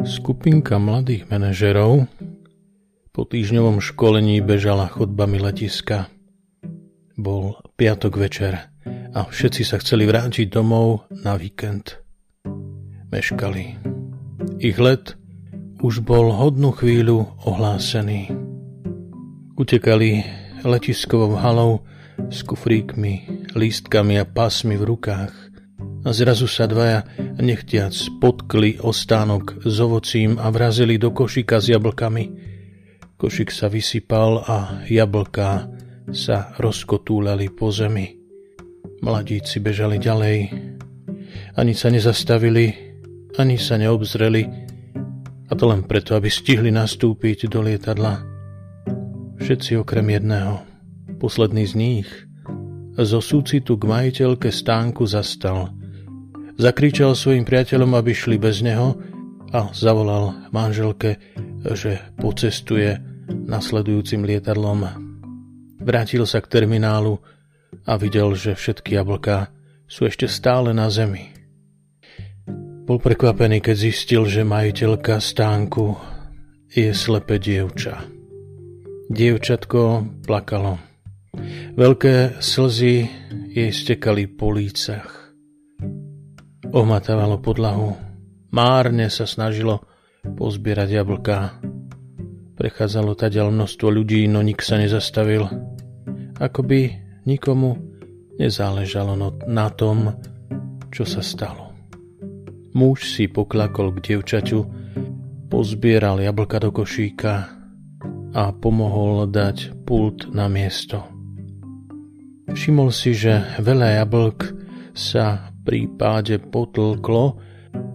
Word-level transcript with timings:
Skupinka 0.00 0.80
mladých 0.80 1.28
manažerov 1.28 2.08
po 3.12 3.22
týždňovom 3.28 3.84
školení 3.84 4.40
bežala 4.40 4.88
chodbami 4.88 5.36
letiska. 5.36 6.08
Bol 7.20 7.60
piatok 7.76 8.16
večer 8.16 8.72
a 9.12 9.20
všetci 9.28 9.60
sa 9.60 9.76
chceli 9.76 10.08
vrátiť 10.08 10.48
domov 10.48 11.04
na 11.12 11.36
víkend. 11.36 12.00
Meškali. 13.12 13.76
Ich 14.64 14.80
let 14.80 15.20
už 15.84 16.00
bol 16.00 16.32
hodnú 16.32 16.72
chvíľu 16.72 17.36
ohlásený. 17.44 18.32
Utekali 19.60 20.24
letiskovou 20.64 21.36
halou 21.36 21.84
s 22.32 22.40
kufríkmi, 22.40 23.28
lístkami 23.52 24.16
a 24.16 24.24
pásmi 24.24 24.80
v 24.80 24.96
rukách– 24.96 25.34
a 26.00 26.16
zrazu 26.16 26.48
sa 26.48 26.64
dvaja 26.64 27.04
nechtiac 27.40 27.92
potkli 28.20 28.76
o 28.84 28.92
stánok 28.92 29.64
s 29.64 29.76
ovocím 29.80 30.36
a 30.36 30.52
vrazili 30.52 31.00
do 31.00 31.10
košíka 31.10 31.58
s 31.58 31.72
jablkami. 31.72 32.24
Košík 33.16 33.48
sa 33.48 33.72
vysypal 33.72 34.44
a 34.44 34.56
jablká 34.88 35.68
sa 36.12 36.52
rozkotúľali 36.60 37.52
po 37.52 37.72
zemi. 37.72 38.16
Mladíci 39.00 39.60
bežali 39.60 39.96
ďalej. 39.96 40.38
Ani 41.56 41.72
sa 41.72 41.88
nezastavili, 41.88 42.72
ani 43.36 43.56
sa 43.56 43.80
neobzreli, 43.80 44.42
a 45.50 45.52
to 45.58 45.64
len 45.66 45.82
preto, 45.82 46.14
aby 46.14 46.30
stihli 46.30 46.70
nastúpiť 46.70 47.50
do 47.50 47.64
lietadla. 47.64 48.22
Všetci 49.40 49.82
okrem 49.82 50.06
jedného, 50.14 50.62
posledný 51.18 51.66
z 51.66 51.74
nich, 51.74 52.08
zo 53.00 53.18
súcitu 53.18 53.80
k 53.80 53.88
majiteľke 53.88 54.52
stánku 54.52 55.08
zastal– 55.08 55.72
Zakričal 56.60 57.16
svojim 57.16 57.48
priateľom, 57.48 57.96
aby 57.96 58.12
šli 58.12 58.36
bez 58.36 58.60
neho 58.60 58.92
a 59.48 59.72
zavolal 59.72 60.44
manželke, 60.52 61.16
že 61.64 62.04
pocestuje 62.20 63.00
nasledujúcim 63.32 64.20
lietadlom. 64.28 64.84
Vrátil 65.80 66.28
sa 66.28 66.44
k 66.44 66.52
terminálu 66.52 67.16
a 67.88 67.96
videl, 67.96 68.36
že 68.36 68.52
všetky 68.52 68.92
jablká 68.92 69.48
sú 69.88 70.04
ešte 70.04 70.28
stále 70.28 70.76
na 70.76 70.92
zemi. 70.92 71.32
Bol 72.84 73.00
prekvapený, 73.00 73.64
keď 73.64 73.76
zistil, 73.80 74.28
že 74.28 74.44
majiteľka 74.44 75.16
stánku 75.16 75.96
je 76.68 76.92
slepe 76.92 77.40
dievča. 77.40 78.04
Dievčatko 79.08 80.04
plakalo. 80.28 80.76
Veľké 81.72 82.36
slzy 82.44 83.08
jej 83.48 83.70
stekali 83.72 84.28
po 84.28 84.52
lícach. 84.52 85.29
Ohmatávalo 86.70 87.42
podlahu. 87.42 87.98
Márne 88.54 89.10
sa 89.10 89.26
snažilo 89.26 89.82
pozbierať 90.22 91.02
jablká. 91.02 91.58
Prechádzalo 92.54 93.18
taďal 93.18 93.50
množstvo 93.50 93.90
ľudí, 93.90 94.30
no 94.30 94.38
nik 94.38 94.62
sa 94.62 94.78
nezastavil. 94.78 95.50
Ako 96.38 96.62
by 96.62 96.94
nikomu 97.26 97.74
nezáležalo 98.38 99.18
no- 99.18 99.34
na 99.50 99.66
tom, 99.74 100.14
čo 100.94 101.02
sa 101.02 101.26
stalo. 101.26 101.74
Muž 102.70 103.18
si 103.18 103.26
poklakol 103.26 103.90
k 103.98 104.14
dievčaťu, 104.14 104.62
pozbieral 105.50 106.22
jablka 106.22 106.62
do 106.62 106.70
košíka 106.70 107.50
a 108.30 108.42
pomohol 108.54 109.26
dať 109.26 109.74
pult 109.82 110.30
na 110.30 110.46
miesto. 110.46 111.02
Všimol 112.46 112.94
si, 112.94 113.10
že 113.10 113.58
veľa 113.58 114.06
jablk 114.06 114.38
sa 114.94 115.49
prípade 115.70 116.42
potlklo 116.42 117.38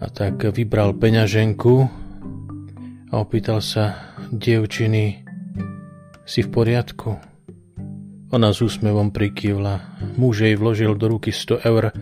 a 0.00 0.06
tak 0.08 0.40
vybral 0.56 0.96
peňaženku 0.96 1.84
a 3.12 3.14
opýtal 3.20 3.60
sa 3.60 4.16
dievčiny, 4.32 5.20
si 6.24 6.40
v 6.40 6.48
poriadku? 6.48 7.20
Ona 8.32 8.56
s 8.56 8.64
úsmevom 8.64 9.12
prikývla. 9.12 10.00
Muž 10.16 10.48
jej 10.48 10.56
vložil 10.56 10.96
do 10.96 11.12
ruky 11.12 11.28
100 11.28 11.68
eur 11.68 11.92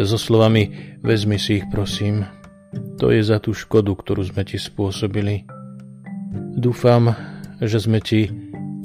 so 0.00 0.16
slovami 0.16 0.96
vezmi 1.04 1.36
si 1.36 1.60
ich 1.60 1.68
prosím. 1.68 2.24
To 2.96 3.12
je 3.12 3.20
za 3.20 3.36
tú 3.36 3.52
škodu, 3.52 3.92
ktorú 3.92 4.24
sme 4.24 4.48
ti 4.48 4.56
spôsobili. 4.56 5.44
Dúfam, 6.56 7.12
že 7.60 7.76
sme 7.84 8.00
ti 8.00 8.32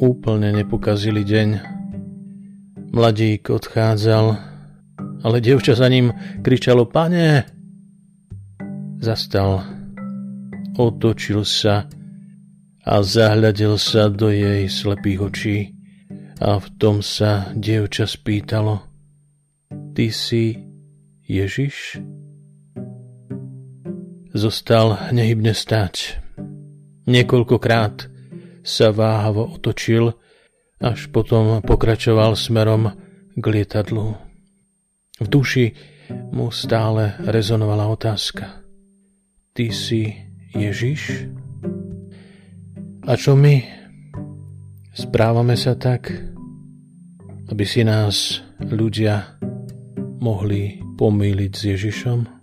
úplne 0.04 0.52
nepokazili 0.52 1.24
deň. 1.24 1.50
Mladík 2.92 3.48
odchádzal 3.48 4.47
ale 5.28 5.44
dievča 5.44 5.76
za 5.76 5.92
ním 5.92 6.16
kričalo 6.40 6.88
Pane! 6.88 7.44
Zastal, 9.04 9.60
otočil 10.80 11.44
sa 11.44 11.92
a 12.88 12.96
zahľadil 13.04 13.76
sa 13.76 14.08
do 14.08 14.32
jej 14.32 14.72
slepých 14.72 15.20
očí 15.20 15.58
a 16.40 16.64
v 16.64 16.68
tom 16.80 17.04
sa 17.04 17.52
dievča 17.52 18.08
spýtalo 18.08 18.88
Ty 19.92 20.08
si 20.16 20.56
Ježiš? 21.28 22.00
Zostal 24.32 25.12
nehybne 25.12 25.52
stať. 25.52 26.24
Niekoľkokrát 27.10 28.08
sa 28.62 28.88
váhavo 28.96 29.58
otočil, 29.58 30.14
až 30.78 31.10
potom 31.10 31.60
pokračoval 31.66 32.38
smerom 32.38 32.94
k 33.34 33.44
lietadlu. 33.44 34.27
V 35.18 35.26
duši 35.26 35.66
mu 36.30 36.54
stále 36.54 37.18
rezonovala 37.26 37.90
otázka. 37.90 38.62
Ty 39.58 39.66
si 39.74 40.14
Ježiš? 40.54 41.26
A 43.10 43.18
čo 43.18 43.34
my? 43.34 43.56
Správame 44.94 45.58
sa 45.58 45.74
tak, 45.74 46.14
aby 47.50 47.66
si 47.66 47.82
nás 47.82 48.46
ľudia 48.62 49.42
mohli 50.22 50.86
pomýliť 50.98 51.52
s 51.54 51.62
Ježišom? 51.66 52.37